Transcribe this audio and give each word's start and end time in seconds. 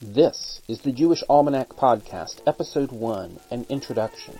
This 0.00 0.60
is 0.68 0.78
the 0.78 0.92
Jewish 0.92 1.24
Almanac 1.28 1.70
Podcast, 1.70 2.40
Episode 2.46 2.92
1, 2.92 3.40
an 3.50 3.66
introduction, 3.68 4.38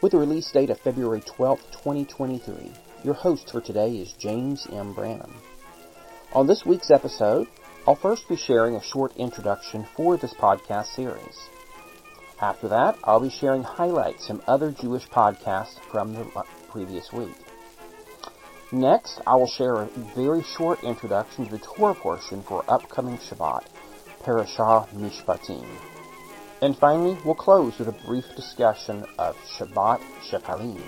with 0.00 0.14
a 0.14 0.16
release 0.16 0.50
date 0.50 0.70
of 0.70 0.80
February 0.80 1.20
12, 1.20 1.60
2023. 1.72 2.72
Your 3.04 3.12
host 3.12 3.50
for 3.52 3.60
today 3.60 3.96
is 3.96 4.14
James 4.14 4.66
M. 4.72 4.94
Branum. 4.94 5.30
On 6.32 6.46
this 6.46 6.64
week's 6.64 6.90
episode, 6.90 7.46
I'll 7.86 7.96
first 7.96 8.26
be 8.30 8.36
sharing 8.36 8.76
a 8.76 8.82
short 8.82 9.14
introduction 9.18 9.86
for 9.94 10.16
this 10.16 10.32
podcast 10.32 10.94
series. 10.94 11.38
After 12.40 12.68
that, 12.68 12.96
I'll 13.04 13.20
be 13.20 13.28
sharing 13.28 13.62
highlights 13.62 14.26
from 14.26 14.40
other 14.46 14.70
Jewish 14.72 15.06
podcasts 15.08 15.78
from 15.92 16.14
the 16.14 16.24
previous 16.70 17.12
week. 17.12 17.36
Next, 18.72 19.20
I 19.26 19.36
will 19.36 19.48
share 19.48 19.82
a 19.82 19.86
very 20.16 20.42
short 20.42 20.82
introduction 20.82 21.44
to 21.44 21.50
the 21.50 21.58
Torah 21.58 21.94
portion 21.94 22.42
for 22.42 22.64
upcoming 22.68 23.18
Shabbat 23.18 23.66
Parashah 24.24 24.88
Mishpatim. 24.90 25.66
And 26.62 26.76
finally, 26.76 27.18
we'll 27.24 27.34
close 27.34 27.78
with 27.78 27.88
a 27.88 28.06
brief 28.06 28.24
discussion 28.34 29.04
of 29.18 29.36
Shabbat 29.58 30.00
Shekalim. 30.22 30.82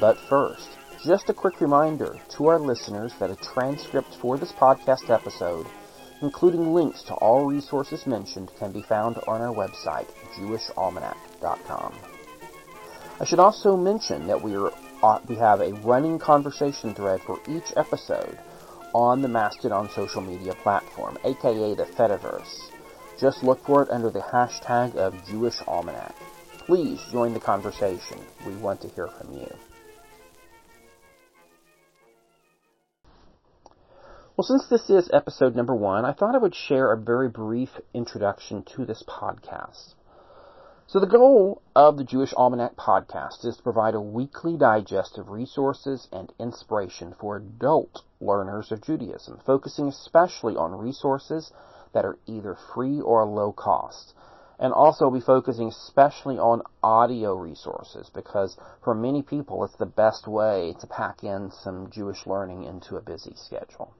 But 0.00 0.16
first, 0.28 0.68
just 1.04 1.28
a 1.28 1.34
quick 1.34 1.60
reminder 1.60 2.16
to 2.30 2.46
our 2.46 2.58
listeners 2.58 3.12
that 3.18 3.30
a 3.30 3.36
transcript 3.36 4.14
for 4.16 4.38
this 4.38 4.52
podcast 4.52 5.10
episode, 5.10 5.66
including 6.22 6.72
links 6.72 7.02
to 7.04 7.14
all 7.14 7.44
resources 7.44 8.06
mentioned, 8.06 8.50
can 8.58 8.72
be 8.72 8.82
found 8.82 9.18
on 9.28 9.40
our 9.40 9.54
website, 9.54 10.08
jewishalmanac.com. 10.34 11.94
I 13.20 13.24
should 13.24 13.38
also 13.38 13.76
mention 13.76 14.26
that 14.28 14.42
we 14.42 14.56
are 14.56 14.72
uh, 15.02 15.20
we 15.28 15.36
have 15.36 15.60
a 15.60 15.74
running 15.74 16.18
conversation 16.18 16.94
thread 16.94 17.20
for 17.20 17.38
each 17.48 17.72
episode 17.76 18.38
on 18.94 19.22
the 19.22 19.28
Mastodon 19.28 19.88
social 19.90 20.20
media 20.20 20.54
platform, 20.54 21.18
aka 21.24 21.74
the 21.74 21.84
Fediverse. 21.84 22.70
Just 23.18 23.42
look 23.42 23.64
for 23.64 23.82
it 23.82 23.90
under 23.90 24.10
the 24.10 24.20
hashtag 24.20 24.94
of 24.96 25.14
Jewish 25.26 25.60
Almanac. 25.66 26.14
Please 26.66 27.00
join 27.10 27.34
the 27.34 27.40
conversation. 27.40 28.18
We 28.46 28.54
want 28.56 28.80
to 28.82 28.88
hear 28.88 29.08
from 29.08 29.32
you. 29.32 29.48
Well, 34.36 34.46
since 34.46 34.68
this 34.68 34.88
is 34.88 35.10
episode 35.12 35.56
number 35.56 35.74
one, 35.74 36.04
I 36.04 36.12
thought 36.12 36.36
I 36.36 36.38
would 36.38 36.54
share 36.54 36.92
a 36.92 36.96
very 36.96 37.28
brief 37.28 37.70
introduction 37.92 38.62
to 38.76 38.84
this 38.84 39.02
podcast. 39.02 39.94
So 40.88 41.00
the 41.00 41.06
goal 41.06 41.60
of 41.76 41.98
the 41.98 42.04
Jewish 42.04 42.32
Almanac 42.32 42.74
podcast 42.74 43.44
is 43.44 43.58
to 43.58 43.62
provide 43.62 43.94
a 43.94 44.00
weekly 44.00 44.56
digest 44.56 45.18
of 45.18 45.28
resources 45.28 46.08
and 46.10 46.32
inspiration 46.38 47.12
for 47.20 47.36
adult 47.36 48.04
learners 48.22 48.72
of 48.72 48.80
Judaism, 48.80 49.38
focusing 49.44 49.88
especially 49.88 50.56
on 50.56 50.78
resources 50.78 51.52
that 51.92 52.06
are 52.06 52.16
either 52.24 52.54
free 52.54 53.02
or 53.02 53.26
low 53.26 53.52
cost. 53.52 54.14
And 54.58 54.72
also 54.72 55.10
be 55.10 55.20
focusing 55.20 55.68
especially 55.68 56.38
on 56.38 56.62
audio 56.82 57.34
resources 57.34 58.08
because 58.08 58.56
for 58.82 58.94
many 58.94 59.20
people 59.20 59.64
it's 59.64 59.76
the 59.76 59.84
best 59.84 60.26
way 60.26 60.74
to 60.80 60.86
pack 60.86 61.22
in 61.22 61.50
some 61.50 61.90
Jewish 61.90 62.26
learning 62.26 62.64
into 62.64 62.96
a 62.96 63.02
busy 63.02 63.34
schedule. 63.36 63.92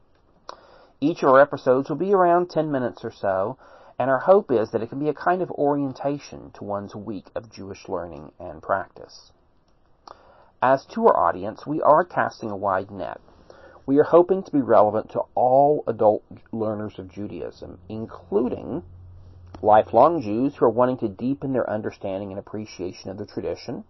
Each 1.03 1.23
of 1.23 1.29
our 1.29 1.41
episodes 1.41 1.91
will 1.91 1.97
be 1.97 2.15
around 2.15 2.49
10 2.49 2.73
minutes 2.73 3.05
or 3.05 3.13
so, 3.13 3.59
and 3.99 4.09
our 4.11 4.21
hope 4.21 4.51
is 4.53 4.71
that 4.71 4.83
it 4.83 4.89
can 4.89 5.01
be 5.01 5.09
a 5.09 5.15
kind 5.15 5.43
of 5.43 5.51
orientation 5.51 6.51
to 6.53 6.65
one's 6.65 6.95
week 6.95 7.27
of 7.35 7.51
Jewish 7.51 7.89
learning 7.89 8.31
and 8.39 8.63
practice. 8.63 9.33
As 10.63 10.85
to 10.87 11.07
our 11.07 11.17
audience, 11.17 11.67
we 11.67 11.83
are 11.83 12.05
casting 12.05 12.51
a 12.51 12.57
wide 12.57 12.91
net. 12.91 13.21
We 13.87 13.99
are 13.99 14.05
hoping 14.05 14.43
to 14.43 14.53
be 14.53 14.61
relevant 14.61 15.11
to 15.11 15.23
all 15.35 15.83
adult 15.87 16.23
learners 16.53 16.99
of 16.99 17.09
Judaism, 17.09 17.79
including 17.89 18.83
lifelong 19.63 20.21
Jews 20.21 20.57
who 20.57 20.67
are 20.67 20.71
wanting 20.71 20.99
to 20.99 21.09
deepen 21.09 21.53
their 21.53 21.69
understanding 21.69 22.31
and 22.31 22.39
appreciation 22.39 23.11
of 23.11 23.19
the 23.19 23.27
tradition, 23.27 23.85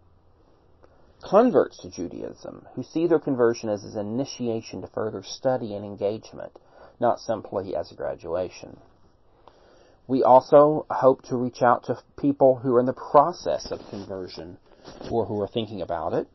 converts 1.21 1.79
to 1.79 1.91
Judaism 1.91 2.67
who 2.75 2.83
see 2.83 3.07
their 3.07 3.19
conversion 3.19 3.69
as 3.69 3.85
an 3.85 4.07
initiation 4.07 4.81
to 4.81 4.87
further 4.87 5.23
study 5.23 5.75
and 5.75 5.85
engagement, 5.85 6.59
not 7.01 7.21
simply 7.21 7.75
as 7.75 7.91
a 7.91 7.95
graduation. 7.95 8.79
We 10.09 10.23
also 10.23 10.87
hope 10.89 11.21
to 11.25 11.37
reach 11.37 11.61
out 11.61 11.85
to 11.85 12.03
people 12.17 12.57
who 12.57 12.75
are 12.75 12.81
in 12.81 12.87
the 12.87 12.95
process 12.95 13.71
of 13.71 13.87
conversion 13.91 14.57
or 15.11 15.27
who 15.27 15.41
are 15.43 15.47
thinking 15.47 15.83
about 15.83 16.15
it, 16.15 16.27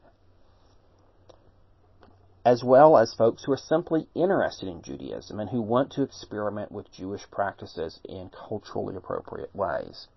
as 2.46 2.64
well 2.64 2.98
as 2.98 3.16
folks 3.16 3.44
who 3.44 3.52
are 3.52 3.58
simply 3.58 4.08
interested 4.14 4.70
in 4.70 4.84
Judaism 4.84 5.40
and 5.40 5.50
who 5.50 5.60
want 5.60 5.92
to 5.94 6.04
experiment 6.04 6.72
with 6.72 6.92
Jewish 6.92 7.24
practices 7.32 8.00
in 8.08 8.30
culturally 8.30 8.96
appropriate 8.96 9.56
ways. 9.56 10.08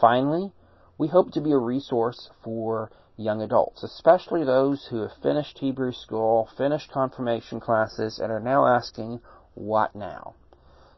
Finally, 0.00 0.52
we 0.96 1.08
hope 1.08 1.32
to 1.32 1.42
be 1.42 1.52
a 1.52 1.58
resource 1.58 2.30
for 2.42 2.90
young 3.18 3.42
adults, 3.42 3.82
especially 3.82 4.42
those 4.42 4.86
who 4.86 5.02
have 5.02 5.12
finished 5.22 5.58
Hebrew 5.58 5.92
school, 5.92 6.48
finished 6.56 6.90
confirmation 6.90 7.60
classes, 7.60 8.18
and 8.18 8.32
are 8.32 8.40
now 8.40 8.66
asking, 8.66 9.20
what 9.54 9.94
now? 9.94 10.34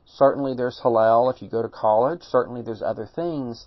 Certainly 0.07 0.55
there's 0.55 0.81
Hillel 0.81 1.31
if 1.31 1.43
you 1.43 1.49
go 1.49 1.63
to 1.63 1.69
college. 1.69 2.23
Certainly 2.23 2.63
there's 2.63 2.83
other 2.83 3.07
things. 3.07 3.67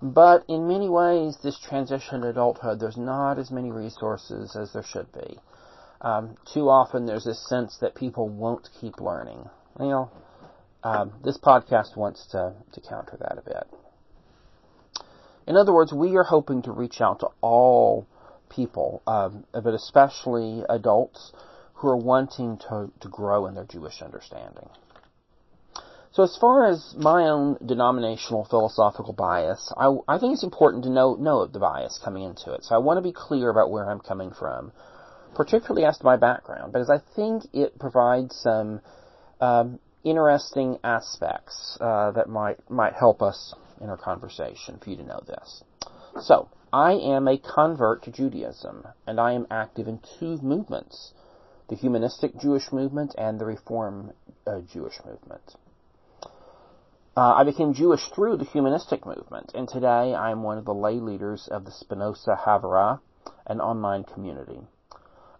But 0.00 0.44
in 0.48 0.66
many 0.66 0.88
ways, 0.88 1.36
this 1.42 1.58
transition 1.58 2.22
to 2.22 2.28
adulthood, 2.28 2.80
there's 2.80 2.96
not 2.96 3.38
as 3.38 3.50
many 3.50 3.70
resources 3.70 4.56
as 4.56 4.72
there 4.72 4.82
should 4.82 5.12
be. 5.12 5.38
Um, 6.00 6.36
too 6.54 6.70
often 6.70 7.04
there's 7.04 7.24
this 7.24 7.46
sense 7.46 7.76
that 7.80 7.94
people 7.94 8.28
won't 8.28 8.68
keep 8.80 9.00
learning. 9.00 9.50
Know, 9.78 10.10
um, 10.82 11.12
this 11.22 11.38
podcast 11.38 11.96
wants 11.96 12.26
to, 12.28 12.54
to 12.72 12.80
counter 12.80 13.16
that 13.18 13.36
a 13.36 13.42
bit. 13.42 13.66
In 15.46 15.56
other 15.56 15.72
words, 15.72 15.92
we 15.92 16.16
are 16.16 16.24
hoping 16.24 16.62
to 16.62 16.72
reach 16.72 17.00
out 17.00 17.20
to 17.20 17.28
all 17.40 18.06
people, 18.48 19.02
um, 19.06 19.44
but 19.52 19.74
especially 19.74 20.62
adults 20.68 21.32
who 21.74 21.88
are 21.88 21.96
wanting 21.96 22.58
to, 22.68 22.90
to 23.00 23.08
grow 23.08 23.46
in 23.46 23.54
their 23.54 23.64
Jewish 23.64 24.00
understanding. 24.02 24.68
So 26.12 26.24
as 26.24 26.36
far 26.36 26.66
as 26.66 26.94
my 26.98 27.28
own 27.28 27.56
denominational 27.64 28.44
philosophical 28.44 29.12
bias, 29.12 29.72
I, 29.76 29.94
I 30.08 30.18
think 30.18 30.32
it's 30.32 30.42
important 30.42 30.82
to 30.84 30.90
know, 30.90 31.14
know 31.14 31.46
the 31.46 31.60
bias 31.60 32.00
coming 32.02 32.24
into 32.24 32.52
it. 32.52 32.64
So 32.64 32.74
I 32.74 32.78
want 32.78 32.98
to 32.98 33.02
be 33.02 33.12
clear 33.12 33.48
about 33.48 33.70
where 33.70 33.88
I'm 33.88 34.00
coming 34.00 34.32
from, 34.32 34.72
particularly 35.36 35.84
as 35.84 35.98
to 35.98 36.04
my 36.04 36.16
background, 36.16 36.72
because 36.72 36.90
I 36.90 36.98
think 37.14 37.44
it 37.52 37.78
provides 37.78 38.34
some 38.34 38.80
um, 39.40 39.78
interesting 40.02 40.78
aspects 40.82 41.78
uh, 41.80 42.10
that 42.12 42.28
might 42.28 42.68
might 42.68 42.94
help 42.94 43.22
us 43.22 43.54
in 43.80 43.88
our 43.88 43.96
conversation 43.96 44.78
for 44.82 44.90
you 44.90 44.96
to 44.96 45.04
know 45.04 45.20
this. 45.28 45.62
So 46.22 46.48
I 46.72 46.94
am 46.94 47.28
a 47.28 47.38
convert 47.38 48.02
to 48.04 48.10
Judaism, 48.10 48.84
and 49.06 49.20
I 49.20 49.34
am 49.34 49.46
active 49.48 49.86
in 49.86 50.00
two 50.18 50.38
movements: 50.38 51.12
the 51.68 51.76
humanistic 51.76 52.36
Jewish 52.36 52.72
movement 52.72 53.14
and 53.16 53.38
the 53.38 53.44
Reform 53.44 54.12
uh, 54.44 54.60
Jewish 54.62 54.98
movement. 55.06 55.54
Uh, 57.16 57.34
I 57.34 57.42
became 57.42 57.74
Jewish 57.74 58.08
through 58.14 58.36
the 58.36 58.44
humanistic 58.44 59.04
movement, 59.04 59.50
and 59.52 59.68
today 59.68 60.14
I 60.14 60.30
am 60.30 60.44
one 60.44 60.58
of 60.58 60.64
the 60.64 60.72
lay 60.72 61.00
leaders 61.00 61.48
of 61.48 61.64
the 61.64 61.72
Spinoza 61.72 62.38
Havurah, 62.46 63.00
an 63.46 63.60
online 63.60 64.04
community. 64.04 64.60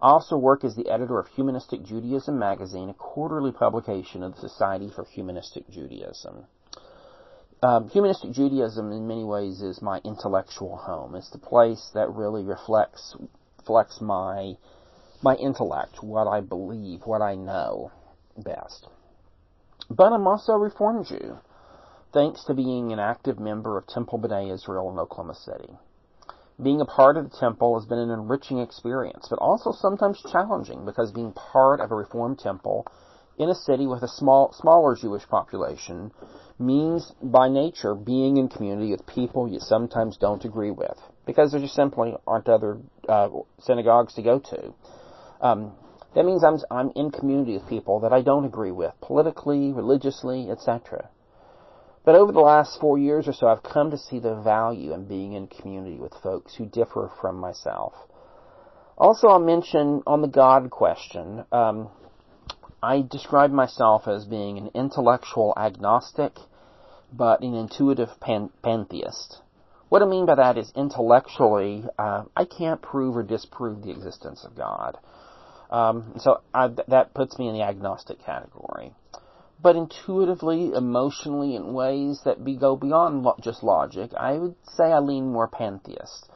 I 0.02 0.10
also 0.10 0.36
work 0.36 0.64
as 0.64 0.74
the 0.74 0.88
editor 0.88 1.20
of 1.20 1.28
Humanistic 1.28 1.84
Judaism 1.84 2.36
magazine, 2.36 2.90
a 2.90 2.94
quarterly 2.94 3.52
publication 3.52 4.24
of 4.24 4.34
the 4.34 4.40
Society 4.40 4.90
for 4.90 5.04
Humanistic 5.04 5.70
Judaism. 5.70 6.46
Um, 7.62 7.88
humanistic 7.90 8.32
Judaism, 8.32 8.90
in 8.90 9.06
many 9.06 9.22
ways, 9.22 9.62
is 9.62 9.80
my 9.80 10.00
intellectual 10.04 10.76
home. 10.76 11.14
It's 11.14 11.30
the 11.30 11.38
place 11.38 11.92
that 11.94 12.10
really 12.10 12.42
reflects 12.42 13.14
reflects 13.58 14.00
my 14.00 14.56
my 15.22 15.36
intellect, 15.36 16.02
what 16.02 16.26
I 16.26 16.40
believe, 16.40 17.02
what 17.04 17.22
I 17.22 17.36
know 17.36 17.92
best. 18.36 18.88
But 19.88 20.12
I'm 20.12 20.26
also 20.26 20.54
a 20.54 20.58
Reform 20.58 21.04
Jew 21.04 21.38
thanks 22.12 22.44
to 22.44 22.54
being 22.54 22.92
an 22.92 22.98
active 22.98 23.38
member 23.38 23.78
of 23.78 23.86
Temple 23.86 24.18
B'nai 24.18 24.52
Israel 24.52 24.90
in 24.90 24.98
Oklahoma 24.98 25.34
City. 25.34 25.72
Being 26.62 26.80
a 26.80 26.84
part 26.84 27.16
of 27.16 27.30
the 27.30 27.36
temple 27.38 27.78
has 27.78 27.88
been 27.88 27.98
an 27.98 28.10
enriching 28.10 28.58
experience, 28.58 29.28
but 29.30 29.38
also 29.38 29.72
sometimes 29.72 30.22
challenging 30.30 30.84
because 30.84 31.10
being 31.10 31.32
part 31.32 31.80
of 31.80 31.90
a 31.90 31.94
Reformed 31.94 32.38
temple 32.38 32.86
in 33.38 33.48
a 33.48 33.54
city 33.54 33.86
with 33.86 34.02
a 34.02 34.08
small, 34.08 34.52
smaller 34.52 34.94
Jewish 34.94 35.26
population 35.26 36.12
means 36.58 37.12
by 37.22 37.48
nature 37.48 37.94
being 37.94 38.36
in 38.36 38.48
community 38.48 38.90
with 38.90 39.06
people 39.06 39.48
you 39.48 39.58
sometimes 39.58 40.18
don't 40.18 40.44
agree 40.44 40.70
with 40.70 40.98
because 41.24 41.52
there 41.52 41.60
just 41.60 41.74
simply 41.74 42.14
aren't 42.26 42.48
other 42.48 42.78
uh, 43.08 43.28
synagogues 43.60 44.12
to 44.14 44.22
go 44.22 44.38
to. 44.38 44.74
Um, 45.40 45.72
that 46.14 46.26
means 46.26 46.44
I'm, 46.44 46.58
I'm 46.70 46.90
in 46.94 47.10
community 47.10 47.54
with 47.54 47.68
people 47.68 48.00
that 48.00 48.12
I 48.12 48.20
don't 48.20 48.44
agree 48.44 48.72
with 48.72 48.92
politically, 49.00 49.72
religiously, 49.72 50.50
etc. 50.50 51.08
But 52.04 52.14
over 52.14 52.32
the 52.32 52.40
last 52.40 52.80
four 52.80 52.98
years 52.98 53.28
or 53.28 53.32
so, 53.32 53.46
I've 53.46 53.62
come 53.62 53.90
to 53.90 53.98
see 53.98 54.18
the 54.18 54.34
value 54.34 54.92
in 54.92 55.04
being 55.06 55.34
in 55.34 55.46
community 55.46 55.98
with 55.98 56.14
folks 56.22 56.54
who 56.54 56.66
differ 56.66 57.10
from 57.20 57.36
myself. 57.36 57.92
Also, 58.96 59.28
I'll 59.28 59.38
mention 59.38 60.02
on 60.06 60.22
the 60.22 60.28
God 60.28 60.70
question, 60.70 61.44
um, 61.52 61.90
I 62.82 63.02
describe 63.02 63.50
myself 63.50 64.08
as 64.08 64.24
being 64.24 64.58
an 64.58 64.70
intellectual 64.74 65.52
agnostic 65.56 66.32
but 67.12 67.42
an 67.42 67.54
intuitive 67.54 68.20
pan- 68.20 68.50
pantheist. 68.62 69.40
What 69.88 70.02
I 70.02 70.06
mean 70.06 70.26
by 70.26 70.36
that 70.36 70.56
is 70.56 70.72
intellectually, 70.76 71.84
uh, 71.98 72.24
I 72.36 72.44
can't 72.44 72.80
prove 72.80 73.16
or 73.16 73.22
disprove 73.22 73.82
the 73.82 73.90
existence 73.90 74.44
of 74.44 74.56
God. 74.56 74.96
Um, 75.70 76.14
so 76.18 76.42
I, 76.54 76.68
that 76.88 77.14
puts 77.14 77.38
me 77.38 77.48
in 77.48 77.54
the 77.54 77.62
agnostic 77.62 78.24
category. 78.24 78.92
But 79.62 79.76
intuitively, 79.76 80.72
emotionally, 80.72 81.54
in 81.54 81.74
ways 81.74 82.22
that 82.24 82.44
be, 82.44 82.56
go 82.56 82.76
beyond 82.76 83.22
lo- 83.22 83.36
just 83.40 83.62
logic, 83.62 84.12
I 84.16 84.38
would 84.38 84.54
say 84.64 84.84
I 84.84 85.00
lean 85.00 85.32
more 85.32 85.48
pantheist. 85.48 86.30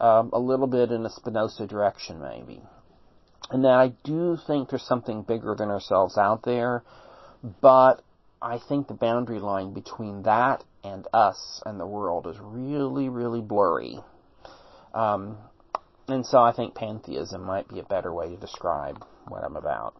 Um, 0.00 0.30
a 0.32 0.38
little 0.38 0.68
bit 0.68 0.92
in 0.92 1.04
a 1.04 1.10
Spinoza 1.10 1.66
direction, 1.66 2.20
maybe. 2.20 2.62
And 3.50 3.64
that 3.64 3.72
I 3.72 3.94
do 4.04 4.36
think 4.46 4.68
there's 4.68 4.86
something 4.86 5.22
bigger 5.22 5.56
than 5.56 5.70
ourselves 5.70 6.16
out 6.16 6.42
there, 6.44 6.84
but 7.60 8.02
I 8.40 8.58
think 8.58 8.86
the 8.86 8.94
boundary 8.94 9.40
line 9.40 9.72
between 9.72 10.22
that 10.22 10.62
and 10.84 11.06
us 11.12 11.62
and 11.66 11.80
the 11.80 11.86
world 11.86 12.26
is 12.26 12.36
really, 12.40 13.08
really 13.08 13.40
blurry. 13.40 13.98
Um, 14.94 15.38
and 16.06 16.24
so 16.24 16.38
I 16.38 16.52
think 16.52 16.74
pantheism 16.74 17.42
might 17.42 17.68
be 17.68 17.80
a 17.80 17.84
better 17.84 18.12
way 18.12 18.28
to 18.28 18.36
describe 18.36 19.04
what 19.26 19.42
I'm 19.44 19.56
about. 19.56 19.94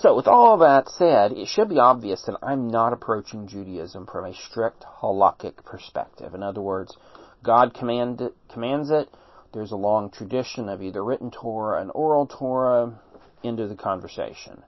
So, 0.00 0.14
with 0.14 0.28
all 0.28 0.58
that 0.58 0.88
said, 0.88 1.32
it 1.32 1.48
should 1.48 1.68
be 1.68 1.80
obvious 1.80 2.22
that 2.22 2.38
I'm 2.40 2.68
not 2.68 2.92
approaching 2.92 3.48
Judaism 3.48 4.06
from 4.06 4.26
a 4.26 4.34
strict 4.34 4.84
halakhic 5.00 5.64
perspective. 5.64 6.34
In 6.34 6.42
other 6.44 6.60
words, 6.60 6.96
God 7.42 7.74
command 7.74 8.22
commands 8.48 8.90
it. 8.90 9.08
There's 9.52 9.72
a 9.72 9.76
long 9.76 10.10
tradition 10.10 10.68
of 10.68 10.82
either 10.82 11.02
written 11.02 11.32
Torah 11.32 11.80
and 11.80 11.90
oral 11.92 12.28
Torah 12.28 13.00
into 13.42 13.66
the 13.66 13.74
conversation. 13.74 14.62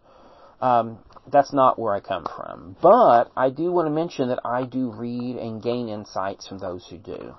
Um, 0.61 0.99
that's 1.31 1.53
not 1.53 1.79
where 1.79 1.94
I 1.94 2.00
come 2.00 2.25
from. 2.25 2.75
But 2.83 3.31
I 3.37 3.50
do 3.50 3.71
want 3.71 3.87
to 3.87 3.91
mention 3.91 4.31
that 4.31 4.41
I 4.44 4.65
do 4.65 4.91
read 4.91 5.37
and 5.37 5.62
gain 5.62 5.88
insights 5.88 6.49
from 6.49 6.59
those 6.59 6.85
who 6.88 6.99
do. 6.99 7.37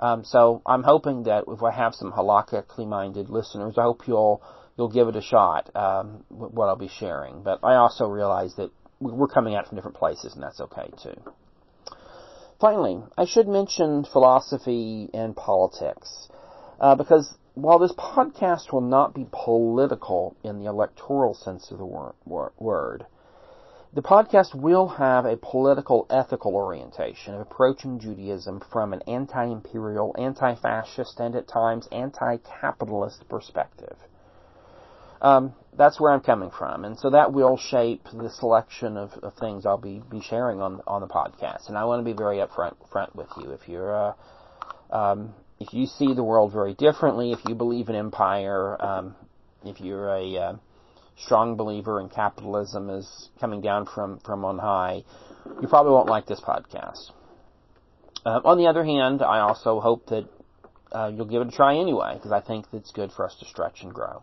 Um, 0.00 0.24
so 0.24 0.62
I'm 0.66 0.82
hoping 0.82 1.22
that 1.24 1.44
if 1.46 1.62
I 1.62 1.70
have 1.70 1.94
some 1.94 2.10
halakhically 2.10 2.88
minded 2.88 3.30
listeners, 3.30 3.78
I 3.78 3.82
hope 3.82 4.08
you'll 4.08 4.42
you'll 4.80 4.88
give 4.88 5.08
it 5.08 5.16
a 5.16 5.20
shot. 5.20 5.68
Um, 5.76 6.24
what 6.30 6.66
I'll 6.66 6.74
be 6.74 6.88
sharing, 6.88 7.42
but 7.42 7.60
I 7.62 7.74
also 7.74 8.06
realize 8.06 8.54
that 8.56 8.70
we're 8.98 9.28
coming 9.28 9.54
out 9.54 9.68
from 9.68 9.76
different 9.76 9.98
places, 9.98 10.32
and 10.32 10.42
that's 10.42 10.58
okay 10.58 10.90
too. 11.02 11.14
Finally, 12.58 13.02
I 13.18 13.26
should 13.26 13.46
mention 13.46 14.04
philosophy 14.04 15.10
and 15.12 15.36
politics, 15.36 16.28
uh, 16.80 16.94
because 16.94 17.34
while 17.54 17.78
this 17.78 17.92
podcast 17.92 18.72
will 18.72 18.80
not 18.80 19.14
be 19.14 19.26
political 19.30 20.34
in 20.42 20.58
the 20.58 20.64
electoral 20.66 21.34
sense 21.34 21.70
of 21.70 21.76
the 21.76 21.84
wor- 21.84 22.14
wor- 22.24 22.52
word, 22.58 23.04
the 23.92 24.02
podcast 24.02 24.54
will 24.54 24.88
have 24.88 25.26
a 25.26 25.36
political 25.36 26.06
ethical 26.08 26.54
orientation 26.54 27.34
of 27.34 27.40
approaching 27.40 27.98
Judaism 27.98 28.62
from 28.72 28.94
an 28.94 29.02
anti-imperial, 29.06 30.14
anti-fascist, 30.16 31.20
and 31.20 31.34
at 31.34 31.48
times 31.48 31.86
anti-capitalist 31.92 33.28
perspective. 33.28 33.96
Um, 35.22 35.54
that's 35.76 36.00
where 36.00 36.12
I'm 36.12 36.20
coming 36.20 36.50
from, 36.50 36.84
and 36.84 36.98
so 36.98 37.10
that 37.10 37.32
will 37.32 37.56
shape 37.56 38.04
the 38.12 38.30
selection 38.30 38.96
of, 38.96 39.12
of 39.22 39.34
things 39.34 39.66
I'll 39.66 39.78
be, 39.78 40.02
be 40.10 40.20
sharing 40.20 40.60
on 40.60 40.80
on 40.86 41.00
the 41.00 41.06
podcast. 41.06 41.68
And 41.68 41.76
I 41.76 41.84
want 41.84 42.00
to 42.00 42.04
be 42.04 42.16
very 42.16 42.38
upfront 42.38 42.74
front 42.90 43.14
with 43.14 43.28
you. 43.36 43.52
If 43.52 43.68
you're 43.68 43.94
uh, 43.94 44.12
um, 44.90 45.34
if 45.58 45.72
you 45.72 45.86
see 45.86 46.14
the 46.14 46.24
world 46.24 46.52
very 46.52 46.74
differently, 46.74 47.32
if 47.32 47.40
you 47.46 47.54
believe 47.54 47.88
in 47.88 47.94
empire, 47.94 48.82
um, 48.82 49.14
if 49.64 49.80
you're 49.80 50.08
a 50.08 50.36
uh, 50.36 50.56
strong 51.16 51.56
believer 51.56 52.00
in 52.00 52.08
capitalism 52.08 52.90
is 52.90 53.28
coming 53.40 53.60
down 53.60 53.86
from 53.86 54.18
from 54.20 54.44
on 54.44 54.58
high, 54.58 55.04
you 55.60 55.68
probably 55.68 55.92
won't 55.92 56.08
like 56.08 56.26
this 56.26 56.40
podcast. 56.40 57.10
Uh, 58.24 58.40
on 58.44 58.58
the 58.58 58.66
other 58.66 58.84
hand, 58.84 59.22
I 59.22 59.40
also 59.40 59.80
hope 59.80 60.06
that 60.06 60.28
uh, 60.92 61.10
you'll 61.14 61.26
give 61.26 61.42
it 61.42 61.48
a 61.48 61.50
try 61.50 61.76
anyway, 61.76 62.14
because 62.14 62.32
I 62.32 62.40
think 62.40 62.66
it's 62.72 62.90
good 62.90 63.12
for 63.12 63.24
us 63.24 63.34
to 63.40 63.46
stretch 63.46 63.82
and 63.82 63.94
grow. 63.94 64.22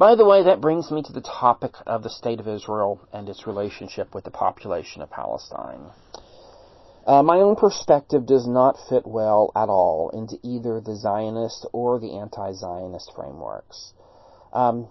By 0.00 0.14
the 0.14 0.24
way, 0.24 0.42
that 0.42 0.62
brings 0.62 0.90
me 0.90 1.02
to 1.02 1.12
the 1.12 1.20
topic 1.20 1.74
of 1.86 2.02
the 2.02 2.08
State 2.08 2.40
of 2.40 2.48
Israel 2.48 3.06
and 3.12 3.28
its 3.28 3.46
relationship 3.46 4.14
with 4.14 4.24
the 4.24 4.30
population 4.30 5.02
of 5.02 5.10
Palestine. 5.10 5.90
Uh, 7.06 7.22
my 7.22 7.36
own 7.36 7.54
perspective 7.54 8.24
does 8.24 8.46
not 8.46 8.78
fit 8.88 9.06
well 9.06 9.52
at 9.54 9.68
all 9.68 10.08
into 10.14 10.38
either 10.42 10.80
the 10.80 10.96
Zionist 10.96 11.66
or 11.74 12.00
the 12.00 12.16
anti-Zionist 12.16 13.12
frameworks. 13.14 13.92
Um, 14.54 14.88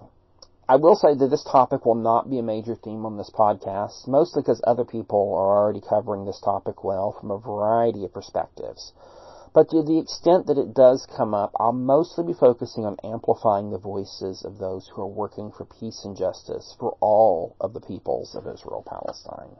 I 0.69 0.75
will 0.75 0.95
say 0.95 1.15
that 1.15 1.31
this 1.31 1.43
topic 1.43 1.87
will 1.87 1.95
not 1.95 2.29
be 2.29 2.37
a 2.37 2.43
major 2.43 2.75
theme 2.75 3.03
on 3.03 3.17
this 3.17 3.31
podcast, 3.31 4.07
mostly 4.07 4.43
because 4.43 4.61
other 4.67 4.85
people 4.85 5.33
are 5.33 5.57
already 5.57 5.81
covering 5.81 6.25
this 6.25 6.39
topic 6.39 6.83
well 6.83 7.17
from 7.19 7.31
a 7.31 7.39
variety 7.39 8.05
of 8.05 8.13
perspectives. 8.13 8.93
But 9.51 9.69
to 9.69 9.81
the 9.81 9.97
extent 9.97 10.45
that 10.45 10.59
it 10.59 10.75
does 10.75 11.07
come 11.07 11.33
up, 11.33 11.51
I'll 11.59 11.71
mostly 11.71 12.23
be 12.23 12.33
focusing 12.33 12.85
on 12.85 12.97
amplifying 13.03 13.71
the 13.71 13.79
voices 13.79 14.45
of 14.45 14.59
those 14.59 14.87
who 14.87 15.01
are 15.01 15.07
working 15.07 15.51
for 15.51 15.65
peace 15.65 16.05
and 16.05 16.15
justice 16.15 16.75
for 16.79 16.95
all 16.99 17.55
of 17.59 17.73
the 17.73 17.81
peoples 17.81 18.35
of 18.35 18.47
Israel 18.47 18.83
Palestine. 18.87 19.57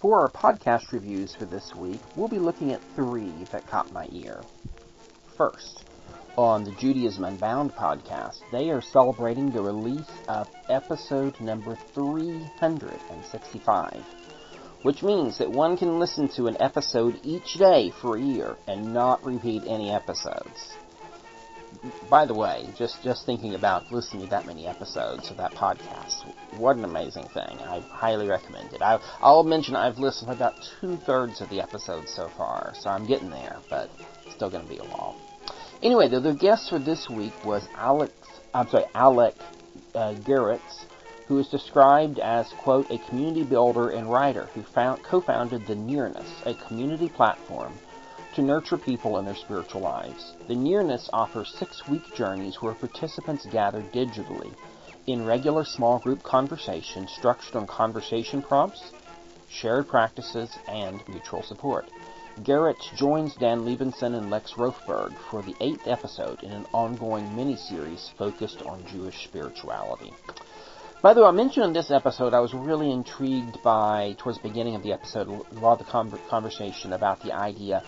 For 0.00 0.20
our 0.20 0.30
podcast 0.30 0.92
reviews 0.92 1.34
for 1.34 1.44
this 1.44 1.74
week, 1.74 2.00
we'll 2.16 2.28
be 2.28 2.38
looking 2.38 2.72
at 2.72 2.80
three 2.96 3.46
that 3.52 3.68
caught 3.68 3.92
my 3.92 4.08
ear. 4.12 4.42
First, 5.36 5.84
on 6.38 6.64
the 6.64 6.72
Judaism 6.72 7.24
Unbound 7.24 7.72
podcast, 7.72 8.40
they 8.50 8.70
are 8.70 8.80
celebrating 8.80 9.50
the 9.50 9.60
release 9.60 10.10
of 10.26 10.48
episode 10.70 11.38
number 11.38 11.76
365 11.92 14.19
which 14.82 15.02
means 15.02 15.38
that 15.38 15.50
one 15.50 15.76
can 15.76 15.98
listen 15.98 16.28
to 16.28 16.46
an 16.46 16.56
episode 16.60 17.18
each 17.22 17.54
day 17.54 17.92
for 18.00 18.16
a 18.16 18.20
year 18.20 18.56
and 18.66 18.94
not 18.94 19.24
repeat 19.24 19.62
any 19.66 19.90
episodes. 19.90 20.74
By 22.10 22.26
the 22.26 22.34
way, 22.34 22.68
just 22.76 23.02
just 23.02 23.24
thinking 23.24 23.54
about 23.54 23.92
listening 23.92 24.24
to 24.24 24.30
that 24.30 24.44
many 24.44 24.66
episodes 24.66 25.30
of 25.30 25.36
that 25.36 25.52
podcast, 25.52 26.24
what 26.58 26.76
an 26.76 26.84
amazing 26.84 27.28
thing! 27.32 27.58
I 27.60 27.80
highly 27.80 28.26
recommend 28.28 28.72
it. 28.72 28.82
I, 28.82 28.98
will 29.22 29.44
mention 29.44 29.76
I've 29.76 29.98
listened 29.98 30.28
to 30.30 30.36
about 30.36 30.54
two 30.80 30.96
thirds 30.96 31.40
of 31.40 31.48
the 31.48 31.60
episodes 31.60 32.12
so 32.12 32.28
far, 32.36 32.72
so 32.74 32.90
I'm 32.90 33.06
getting 33.06 33.30
there, 33.30 33.58
but 33.70 33.88
still 34.34 34.50
going 34.50 34.64
to 34.64 34.68
be 34.68 34.78
a 34.78 34.84
while. 34.84 35.16
Anyway, 35.82 36.08
the, 36.08 36.20
the 36.20 36.34
guest 36.34 36.68
for 36.68 36.78
this 36.78 37.08
week 37.08 37.32
was 37.44 37.66
Alex. 37.76 38.12
I'm 38.52 38.68
sorry, 38.68 38.84
Alec 38.94 39.34
uh, 39.94 40.14
who 41.30 41.38
is 41.38 41.46
described 41.46 42.18
as, 42.18 42.52
quote, 42.58 42.90
a 42.90 42.98
community 43.08 43.44
builder 43.44 43.90
and 43.90 44.10
writer 44.10 44.46
who 44.52 44.64
found, 44.64 45.00
co-founded 45.04 45.64
the 45.64 45.76
Nearness, 45.76 46.28
a 46.44 46.54
community 46.66 47.08
platform 47.08 47.72
to 48.34 48.42
nurture 48.42 48.76
people 48.76 49.16
in 49.16 49.24
their 49.24 49.36
spiritual 49.36 49.80
lives. 49.80 50.34
The 50.48 50.56
Nearness 50.56 51.08
offers 51.12 51.54
six-week 51.56 52.16
journeys 52.16 52.56
where 52.60 52.74
participants 52.74 53.46
gather 53.46 53.80
digitally 53.94 54.52
in 55.06 55.24
regular 55.24 55.64
small 55.64 56.00
group 56.00 56.20
conversation 56.24 57.06
structured 57.06 57.54
on 57.54 57.68
conversation 57.68 58.42
prompts, 58.42 58.90
shared 59.48 59.86
practices, 59.86 60.58
and 60.66 61.00
mutual 61.06 61.44
support. 61.44 61.86
Garrett 62.42 62.82
joins 62.96 63.36
Dan 63.36 63.60
Libenson 63.60 64.18
and 64.18 64.30
Lex 64.30 64.54
Rofeberg 64.54 65.14
for 65.30 65.42
the 65.42 65.54
eighth 65.60 65.86
episode 65.86 66.42
in 66.42 66.50
an 66.50 66.66
ongoing 66.72 67.36
mini-series 67.36 68.10
focused 68.18 68.62
on 68.62 68.84
Jewish 68.90 69.22
spirituality. 69.22 70.12
By 71.02 71.14
the 71.14 71.22
way, 71.22 71.28
I 71.28 71.30
mentioned 71.30 71.64
in 71.64 71.72
this 71.72 71.90
episode 71.90 72.34
I 72.34 72.40
was 72.40 72.52
really 72.52 72.92
intrigued 72.92 73.62
by, 73.62 74.16
towards 74.18 74.36
the 74.36 74.46
beginning 74.46 74.74
of 74.74 74.82
the 74.82 74.92
episode, 74.92 75.28
a 75.28 75.58
lot 75.58 75.80
of 75.80 75.86
the 75.86 76.18
conversation 76.28 76.92
about 76.92 77.22
the 77.22 77.32
idea 77.32 77.82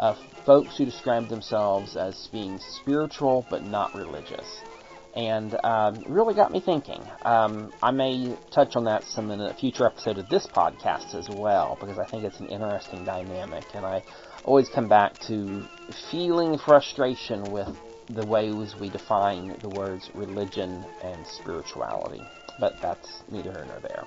of 0.00 0.16
folks 0.44 0.76
who 0.76 0.84
describe 0.84 1.28
themselves 1.28 1.96
as 1.96 2.28
being 2.32 2.58
spiritual 2.58 3.46
but 3.50 3.62
not 3.62 3.94
religious. 3.94 4.62
And 5.14 5.56
um, 5.62 6.02
really 6.08 6.34
got 6.34 6.50
me 6.50 6.58
thinking. 6.58 7.00
Um, 7.22 7.72
I 7.84 7.92
may 7.92 8.36
touch 8.50 8.74
on 8.74 8.82
that 8.86 9.04
some 9.04 9.30
in 9.30 9.40
a 9.40 9.54
future 9.54 9.86
episode 9.86 10.18
of 10.18 10.28
this 10.28 10.48
podcast 10.48 11.14
as 11.14 11.28
well, 11.28 11.78
because 11.78 12.00
I 12.00 12.04
think 12.04 12.24
it's 12.24 12.40
an 12.40 12.48
interesting 12.48 13.04
dynamic. 13.04 13.62
And 13.74 13.86
I 13.86 14.02
always 14.44 14.68
come 14.68 14.88
back 14.88 15.20
to 15.28 15.64
feeling 16.10 16.58
frustration 16.58 17.44
with 17.52 17.76
the 18.08 18.26
ways 18.26 18.74
we 18.80 18.90
define 18.90 19.56
the 19.62 19.68
words 19.68 20.10
religion 20.16 20.84
and 21.04 21.24
spirituality 21.28 22.22
but 22.58 22.80
that's 22.80 23.22
neither 23.30 23.52
here 23.52 23.66
nor 23.66 23.80
there. 23.80 24.04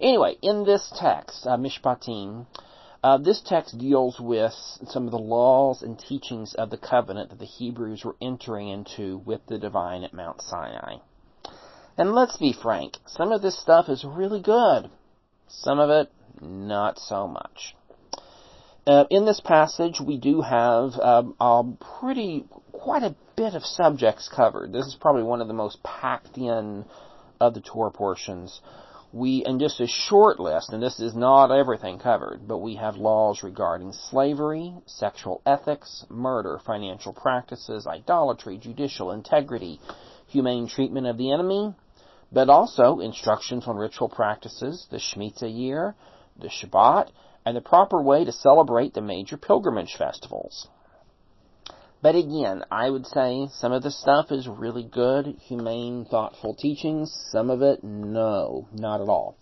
anyway, 0.00 0.36
in 0.42 0.64
this 0.64 0.92
text, 0.96 1.46
uh, 1.46 1.56
Mishpatim, 1.56 2.46
uh, 3.02 3.18
this 3.18 3.40
text 3.40 3.78
deals 3.78 4.18
with 4.18 4.52
some 4.88 5.04
of 5.04 5.12
the 5.12 5.18
laws 5.18 5.82
and 5.82 5.98
teachings 5.98 6.54
of 6.54 6.70
the 6.70 6.76
covenant 6.76 7.30
that 7.30 7.38
the 7.38 7.44
Hebrews 7.44 8.04
were 8.04 8.16
entering 8.20 8.68
into 8.68 9.18
with 9.18 9.40
the 9.46 9.58
divine 9.58 10.02
at 10.02 10.12
Mount 10.12 10.42
Sinai. 10.42 10.96
And 11.96 12.14
let's 12.14 12.36
be 12.36 12.52
frank, 12.52 12.96
some 13.06 13.32
of 13.32 13.42
this 13.42 13.60
stuff 13.60 13.88
is 13.88 14.04
really 14.04 14.40
good. 14.40 14.90
Some 15.48 15.78
of 15.78 15.90
it, 15.90 16.12
not 16.40 16.98
so 16.98 17.26
much. 17.26 17.74
Uh, 18.86 19.04
in 19.10 19.26
this 19.26 19.40
passage, 19.40 20.00
we 20.00 20.16
do 20.16 20.40
have 20.40 20.92
um, 20.98 21.34
a 21.40 21.62
pretty, 22.00 22.44
quite 22.72 23.02
a 23.02 23.14
bit 23.36 23.54
of 23.54 23.64
subjects 23.64 24.28
covered. 24.34 24.72
This 24.72 24.86
is 24.86 24.96
probably 24.98 25.22
one 25.22 25.40
of 25.40 25.48
the 25.48 25.54
most 25.54 25.82
packed 25.82 26.38
in 26.38 26.84
of 27.40 27.54
the 27.54 27.60
Torah 27.60 27.90
portions 27.90 28.60
we, 29.12 29.42
and 29.44 29.58
just 29.58 29.80
a 29.80 29.86
short 29.86 30.38
list, 30.38 30.72
and 30.72 30.82
this 30.82 31.00
is 31.00 31.14
not 31.14 31.50
everything 31.50 31.98
covered, 31.98 32.46
but 32.46 32.58
we 32.58 32.76
have 32.76 32.96
laws 32.96 33.42
regarding 33.42 33.92
slavery, 33.92 34.74
sexual 34.86 35.40
ethics, 35.46 36.04
murder, 36.10 36.60
financial 36.64 37.14
practices, 37.14 37.86
idolatry, 37.86 38.58
judicial 38.58 39.10
integrity, 39.10 39.80
humane 40.26 40.68
treatment 40.68 41.06
of 41.06 41.16
the 41.16 41.32
enemy, 41.32 41.74
but 42.30 42.50
also 42.50 43.00
instructions 43.00 43.66
on 43.66 43.76
ritual 43.76 44.10
practices, 44.10 44.86
the 44.90 44.98
Shemitah 44.98 45.48
year, 45.48 45.94
the 46.38 46.48
Shabbat, 46.48 47.08
and 47.46 47.56
the 47.56 47.62
proper 47.62 48.02
way 48.02 48.26
to 48.26 48.32
celebrate 48.32 48.92
the 48.92 49.00
major 49.00 49.38
pilgrimage 49.38 49.96
festivals. 49.96 50.68
But 52.00 52.14
again, 52.14 52.62
I 52.70 52.88
would 52.90 53.06
say 53.06 53.48
some 53.52 53.72
of 53.72 53.82
the 53.82 53.90
stuff 53.90 54.30
is 54.30 54.46
really 54.46 54.84
good, 54.84 55.36
humane, 55.46 56.06
thoughtful 56.08 56.54
teachings. 56.54 57.12
Some 57.32 57.50
of 57.50 57.60
it, 57.60 57.82
no, 57.82 58.68
not 58.72 59.00
at 59.00 59.08
all. 59.08 59.36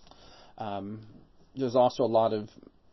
Um, 0.57 1.01
there's 1.55 1.77
also 1.77 2.05
a 2.05 2.07
lot 2.07 2.33
of 2.33 2.49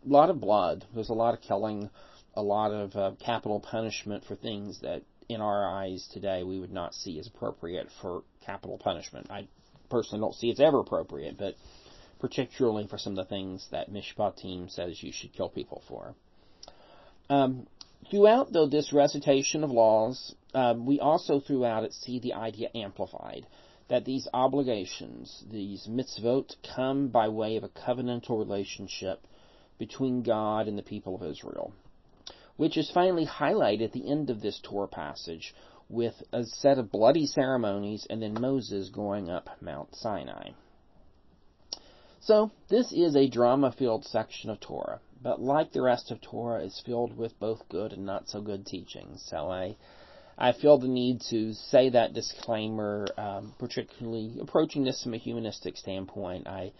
lot 0.05 0.29
of 0.29 0.41
blood. 0.41 0.85
There's 0.93 1.09
a 1.09 1.13
lot 1.13 1.33
of 1.33 1.41
killing, 1.41 1.89
a 2.35 2.41
lot 2.41 2.71
of 2.71 2.95
uh, 2.95 3.11
capital 3.23 3.61
punishment 3.61 4.25
for 4.25 4.35
things 4.35 4.81
that, 4.81 5.03
in 5.29 5.39
our 5.39 5.65
eyes 5.65 6.09
today, 6.11 6.43
we 6.43 6.59
would 6.59 6.73
not 6.73 6.93
see 6.93 7.17
as 7.19 7.27
appropriate 7.27 7.87
for 8.01 8.23
capital 8.45 8.77
punishment. 8.77 9.31
I 9.31 9.47
personally 9.89 10.21
don't 10.21 10.35
see 10.35 10.49
it's 10.49 10.59
ever 10.59 10.79
appropriate, 10.79 11.37
but 11.37 11.55
particularly 12.19 12.87
for 12.87 12.97
some 12.97 13.17
of 13.17 13.25
the 13.25 13.29
things 13.29 13.65
that 13.71 13.91
Mishpatim 13.91 14.69
says 14.69 15.01
you 15.01 15.13
should 15.13 15.33
kill 15.33 15.49
people 15.49 15.81
for. 15.87 16.15
Um, 17.29 17.67
Throughout, 18.09 18.51
though, 18.51 18.67
this 18.67 18.91
recitation 18.91 19.63
of 19.63 19.71
laws, 19.71 20.35
um, 20.53 20.85
we 20.85 20.99
also 20.99 21.39
throughout 21.39 21.83
it 21.83 21.93
see 21.93 22.19
the 22.19 22.33
idea 22.33 22.69
amplified 22.75 23.45
that 23.87 24.05
these 24.05 24.27
obligations, 24.33 25.43
these 25.51 25.87
mitzvot, 25.87 26.55
come 26.63 27.09
by 27.09 27.27
way 27.27 27.55
of 27.55 27.63
a 27.63 27.69
covenantal 27.69 28.39
relationship 28.39 29.25
between 29.77 30.23
God 30.23 30.67
and 30.67 30.77
the 30.77 30.83
people 30.83 31.15
of 31.15 31.23
Israel, 31.23 31.73
which 32.57 32.77
is 32.77 32.89
finally 32.91 33.25
highlighted 33.25 33.83
at 33.83 33.91
the 33.91 34.09
end 34.09 34.29
of 34.29 34.41
this 34.41 34.59
Torah 34.61 34.87
passage 34.87 35.53
with 35.89 36.23
a 36.31 36.43
set 36.43 36.77
of 36.79 36.91
bloody 36.91 37.25
ceremonies 37.25 38.07
and 38.09 38.21
then 38.21 38.33
Moses 38.39 38.89
going 38.89 39.29
up 39.29 39.49
Mount 39.61 39.95
Sinai. 39.95 40.51
So, 42.21 42.51
this 42.69 42.91
is 42.91 43.15
a 43.15 43.27
drama 43.27 43.71
filled 43.71 44.05
section 44.05 44.49
of 44.49 44.59
Torah 44.59 45.01
but 45.23 45.41
like 45.41 45.71
the 45.71 45.81
rest 45.81 46.11
of 46.11 46.21
Torah, 46.21 46.63
is 46.63 46.81
filled 46.85 47.17
with 47.17 47.39
both 47.39 47.67
good 47.69 47.93
and 47.93 48.05
not 48.05 48.27
so 48.27 48.41
good 48.41 48.65
teachings. 48.65 49.25
So 49.29 49.49
I, 49.49 49.77
I 50.37 50.51
feel 50.51 50.77
the 50.77 50.87
need 50.87 51.21
to 51.29 51.53
say 51.53 51.89
that 51.89 52.13
disclaimer, 52.13 53.07
um, 53.17 53.55
particularly 53.57 54.37
approaching 54.41 54.83
this 54.83 55.01
from 55.01 55.13
a 55.13 55.17
humanistic 55.17 55.77
standpoint. 55.77 56.47
I, 56.47 56.73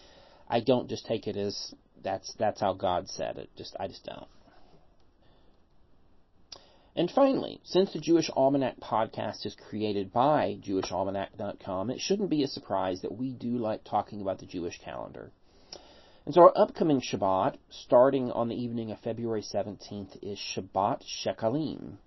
I 0.49 0.59
don't 0.59 0.89
just 0.89 1.05
take 1.05 1.25
it 1.27 1.37
as 1.37 1.73
that's 2.03 2.33
that's 2.37 2.59
how 2.59 2.73
God 2.73 3.07
said 3.09 3.37
it. 3.37 3.49
Just 3.57 3.77
I 3.79 3.87
just 3.87 4.03
don't. 4.05 4.27
And 6.95 7.09
finally, 7.09 7.59
since 7.63 7.91
the 7.91 7.99
Jewish 7.99 8.29
Almanac 8.35 8.79
podcast 8.79 9.47
is 9.47 9.55
created 9.55 10.13
by 10.13 10.59
JewishAlmanac.com, 10.61 11.89
it 11.89 11.99
shouldn't 11.99 12.29
be 12.29 12.43
a 12.43 12.47
surprise 12.47 13.01
that 13.01 13.17
we 13.17 13.33
do 13.33 13.57
like 13.57 13.83
talking 13.83 14.21
about 14.21 14.37
the 14.37 14.45
Jewish 14.45 14.79
calendar. 14.79 15.31
And 16.25 16.33
so 16.33 16.41
our 16.41 16.53
upcoming 16.55 17.01
Shabbat, 17.01 17.57
starting 17.69 18.31
on 18.31 18.47
the 18.47 18.55
evening 18.55 18.91
of 18.91 18.99
February 18.99 19.41
17th, 19.41 20.17
is 20.21 20.37
Shabbat 20.39 21.01
Shekalim. 21.03 21.97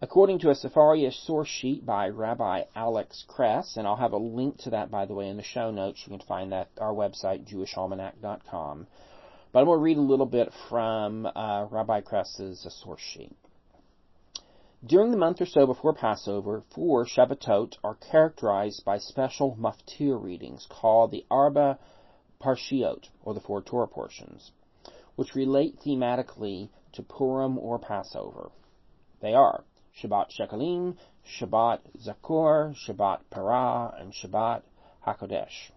According 0.00 0.38
to 0.38 0.48
a 0.48 0.54
Sefaria 0.54 1.12
source 1.12 1.48
sheet 1.48 1.84
by 1.84 2.08
Rabbi 2.08 2.62
Alex 2.74 3.26
Kress, 3.28 3.76
and 3.76 3.86
I'll 3.86 3.96
have 3.96 4.14
a 4.14 4.16
link 4.16 4.56
to 4.60 4.70
that, 4.70 4.90
by 4.90 5.04
the 5.04 5.12
way, 5.12 5.28
in 5.28 5.36
the 5.36 5.42
show 5.42 5.70
notes. 5.70 6.02
You 6.06 6.16
can 6.16 6.26
find 6.26 6.52
that 6.52 6.70
at 6.74 6.82
our 6.82 6.94
website, 6.94 7.46
jewishalmanac.com. 7.46 8.86
But 9.52 9.58
I'm 9.58 9.66
going 9.66 9.78
to 9.78 9.82
read 9.82 9.98
a 9.98 10.00
little 10.00 10.24
bit 10.24 10.50
from 10.70 11.26
uh, 11.26 11.66
Rabbi 11.70 12.00
Kress's 12.00 12.66
source 12.82 13.02
sheet. 13.02 13.36
During 14.82 15.10
the 15.10 15.18
month 15.18 15.42
or 15.42 15.46
so 15.46 15.66
before 15.66 15.92
Passover, 15.92 16.62
four 16.74 17.04
Shabbatot 17.04 17.76
are 17.84 17.96
characterized 17.96 18.82
by 18.86 18.96
special 18.96 19.58
maftir 19.60 20.18
readings 20.22 20.66
called 20.70 21.10
the 21.10 21.26
Arba 21.30 21.78
Parshiot, 22.40 23.08
or 23.22 23.34
the 23.34 23.40
four 23.40 23.62
Torah 23.62 23.88
portions, 23.88 24.52
which 25.16 25.34
relate 25.34 25.78
thematically 25.84 26.70
to 26.92 27.02
Purim 27.02 27.58
or 27.58 27.78
Passover. 27.78 28.50
They 29.20 29.34
are 29.34 29.64
Shabbat 30.02 30.28
Shekalim, 30.38 30.96
Shabbat 31.38 31.80
Zakor, 32.06 32.74
Shabbat 32.74 33.20
Parah, 33.30 34.00
and 34.00 34.12
Shabbat 34.12 34.62
Hakodesh. 35.06 35.70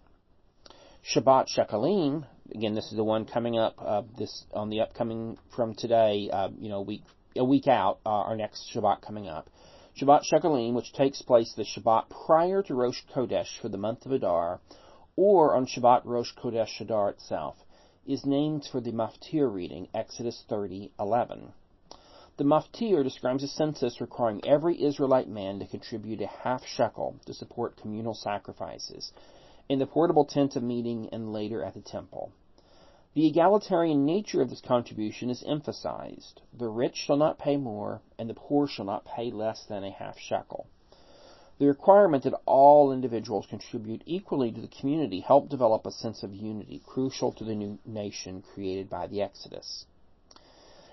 Shabbat 1.14 1.46
Shekalim, 1.54 2.24
again, 2.54 2.74
this 2.74 2.86
is 2.86 2.96
the 2.96 3.04
one 3.04 3.26
coming 3.26 3.58
up, 3.58 3.74
uh, 3.78 4.02
this, 4.16 4.44
on 4.54 4.70
the 4.70 4.80
upcoming 4.80 5.36
from 5.54 5.74
today, 5.74 6.30
uh, 6.32 6.48
you 6.58 6.70
know, 6.70 6.80
week, 6.80 7.02
a 7.36 7.44
week 7.44 7.68
out, 7.68 7.98
uh, 8.06 8.08
our 8.08 8.36
next 8.36 8.70
Shabbat 8.74 9.02
coming 9.02 9.28
up. 9.28 9.50
Shabbat 10.00 10.22
Shekalim, 10.32 10.72
which 10.72 10.92
takes 10.94 11.20
place 11.22 11.52
the 11.54 11.64
Shabbat 11.64 12.08
prior 12.26 12.62
to 12.62 12.74
Rosh 12.74 13.02
Chodesh 13.14 13.60
for 13.60 13.68
the 13.68 13.76
month 13.76 14.06
of 14.06 14.12
Adar, 14.12 14.60
or 15.16 15.54
on 15.54 15.66
Shabbat 15.66 16.02
Rosh 16.04 16.34
Chodesh 16.34 16.80
Adar 16.80 17.10
itself, 17.10 17.64
is 18.06 18.26
named 18.26 18.64
for 18.64 18.80
the 18.80 18.92
Maftir 18.92 19.52
reading, 19.52 19.88
Exodus 19.94 20.44
30:11. 20.48 21.52
The 22.36 22.44
Maftir 22.44 23.04
describes 23.04 23.44
a 23.44 23.48
census 23.48 24.00
requiring 24.00 24.44
every 24.44 24.82
Israelite 24.82 25.28
man 25.28 25.60
to 25.60 25.66
contribute 25.66 26.20
a 26.20 26.26
half 26.26 26.66
shekel 26.66 27.14
to 27.26 27.32
support 27.32 27.76
communal 27.76 28.14
sacrifices 28.14 29.12
in 29.68 29.78
the 29.78 29.86
portable 29.86 30.24
tent 30.24 30.56
of 30.56 30.62
meeting 30.62 31.08
and 31.12 31.32
later 31.32 31.62
at 31.62 31.74
the 31.74 31.80
temple. 31.80 32.32
The 33.14 33.26
egalitarian 33.28 34.04
nature 34.04 34.42
of 34.42 34.50
this 34.50 34.60
contribution 34.60 35.30
is 35.30 35.44
emphasized. 35.46 36.40
The 36.52 36.68
rich 36.68 36.96
shall 36.96 37.16
not 37.16 37.38
pay 37.38 37.56
more, 37.56 38.02
and 38.18 38.28
the 38.28 38.34
poor 38.34 38.66
shall 38.66 38.84
not 38.84 39.04
pay 39.04 39.30
less 39.30 39.64
than 39.64 39.84
a 39.84 39.92
half 39.92 40.18
shekel. 40.18 40.66
The 41.58 41.66
requirement 41.66 42.24
that 42.24 42.40
all 42.46 42.90
individuals 42.90 43.46
contribute 43.46 44.02
equally 44.06 44.50
to 44.50 44.60
the 44.60 44.68
community 44.68 45.20
helped 45.20 45.50
develop 45.50 45.86
a 45.86 45.92
sense 45.92 46.22
of 46.22 46.34
unity 46.34 46.82
crucial 46.84 47.32
to 47.32 47.44
the 47.44 47.54
new 47.54 47.78
nation 47.84 48.42
created 48.42 48.90
by 48.90 49.06
the 49.06 49.22
Exodus. 49.22 49.86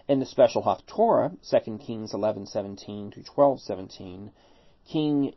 In 0.07 0.19
the 0.19 0.25
special 0.25 0.63
Haftorah, 0.63 1.37
2 1.41 1.77
Kings 1.79 2.11
11:17 2.13 3.13
to 3.13 3.21
12:17, 3.21 4.31
King 4.85 5.33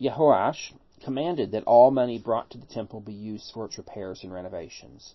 Jehoash 0.00 0.72
commanded 1.00 1.52
that 1.52 1.64
all 1.64 1.90
money 1.90 2.18
brought 2.18 2.50
to 2.50 2.58
the 2.58 2.66
temple 2.66 3.00
be 3.00 3.12
used 3.12 3.52
for 3.52 3.66
its 3.66 3.78
repairs 3.78 4.24
and 4.24 4.32
renovations 4.32 5.14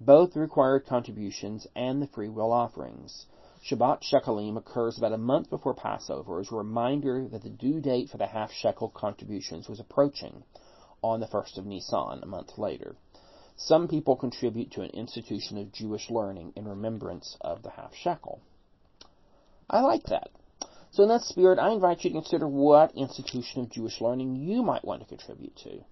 both 0.00 0.32
the 0.32 0.40
required 0.40 0.86
contributions 0.86 1.66
and 1.74 2.02
the 2.02 2.06
free 2.06 2.28
will 2.28 2.52
offerings. 2.52 3.26
Shabbat 3.64 4.02
Shekalim 4.02 4.58
occurs 4.58 4.98
about 4.98 5.14
a 5.14 5.18
month 5.18 5.48
before 5.48 5.72
Passover 5.72 6.38
as 6.38 6.52
a 6.52 6.54
reminder 6.54 7.26
that 7.28 7.42
the 7.42 7.48
due 7.48 7.80
date 7.80 8.10
for 8.10 8.18
the 8.18 8.26
half 8.26 8.52
shekel 8.52 8.90
contributions 8.90 9.70
was 9.70 9.80
approaching 9.80 10.44
on 11.02 11.20
the 11.20 11.26
first 11.26 11.56
of 11.56 11.64
Nisan, 11.64 12.22
a 12.22 12.26
month 12.26 12.58
later. 12.58 12.94
Some 13.56 13.88
people 13.88 14.16
contribute 14.16 14.72
to 14.72 14.82
an 14.82 14.90
institution 14.90 15.56
of 15.56 15.72
Jewish 15.72 16.10
learning 16.10 16.52
in 16.56 16.68
remembrance 16.68 17.38
of 17.40 17.62
the 17.62 17.70
half 17.70 17.94
shekel. 17.94 18.42
I 19.70 19.80
like 19.80 20.04
that. 20.04 20.28
So 20.90 21.02
in 21.04 21.08
that 21.08 21.22
spirit, 21.22 21.58
I 21.58 21.70
invite 21.70 22.04
you 22.04 22.10
to 22.10 22.20
consider 22.20 22.46
what 22.46 22.94
institution 22.94 23.62
of 23.62 23.70
Jewish 23.70 23.98
learning 23.98 24.36
you 24.36 24.62
might 24.62 24.84
want 24.84 25.00
to 25.00 25.08
contribute 25.08 25.56
to. 25.64 25.82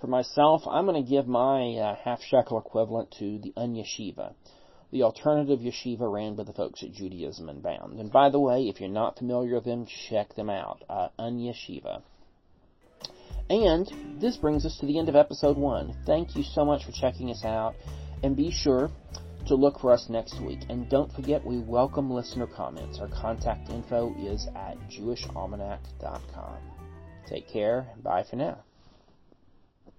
For 0.00 0.08
myself, 0.08 0.66
I'm 0.66 0.86
going 0.86 1.00
to 1.00 1.08
give 1.08 1.28
my 1.28 1.74
uh, 1.74 1.94
half 1.94 2.22
shekel 2.22 2.58
equivalent 2.58 3.12
to 3.20 3.38
the 3.38 3.52
Unyeshiva, 3.56 4.34
the 4.92 5.02
alternative 5.02 5.60
yeshiva 5.60 6.10
ran 6.12 6.34
by 6.34 6.44
the 6.44 6.52
folks 6.52 6.82
at 6.82 6.92
Judaism 6.92 7.48
Unbound. 7.48 8.00
And 8.00 8.10
by 8.10 8.30
the 8.30 8.40
way, 8.40 8.68
if 8.68 8.80
you're 8.80 8.88
not 8.88 9.18
familiar 9.18 9.56
with 9.56 9.64
them, 9.64 9.86
check 10.08 10.34
them 10.34 10.50
out. 10.50 10.82
Uh, 10.88 11.08
Unyeshiva. 11.18 12.02
And 13.48 14.20
this 14.20 14.36
brings 14.36 14.64
us 14.64 14.78
to 14.78 14.86
the 14.86 14.98
end 14.98 15.08
of 15.08 15.16
episode 15.16 15.56
one. 15.56 15.96
Thank 16.06 16.36
you 16.36 16.44
so 16.44 16.64
much 16.64 16.84
for 16.84 16.92
checking 16.92 17.30
us 17.30 17.44
out, 17.44 17.74
and 18.22 18.36
be 18.36 18.52
sure 18.52 18.90
to 19.46 19.54
look 19.56 19.80
for 19.80 19.92
us 19.92 20.06
next 20.08 20.40
week. 20.40 20.60
And 20.68 20.88
don't 20.88 21.12
forget, 21.12 21.44
we 21.44 21.58
welcome 21.58 22.10
listener 22.10 22.46
comments. 22.46 23.00
Our 23.00 23.08
contact 23.08 23.68
info 23.70 24.14
is 24.18 24.46
at 24.54 24.78
jewishalmanac.com. 24.88 26.58
Take 27.28 27.48
care, 27.48 27.88
and 27.92 28.02
bye 28.04 28.24
for 28.28 28.36
now. 28.36 28.62